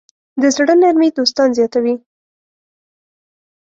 د 0.41 0.43
زړۀ 0.55 0.73
نرمي 0.81 1.09
دوستان 1.17 1.49
زیاتوي. 1.57 1.95